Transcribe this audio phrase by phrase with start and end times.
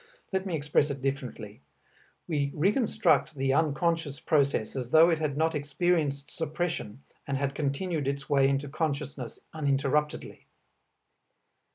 [0.33, 1.61] Let me express it differently:
[2.27, 8.07] we reconstruct the unconscious process as though it had not experienced suppression and had continued
[8.07, 10.47] its way into consciousness uninterruptedly.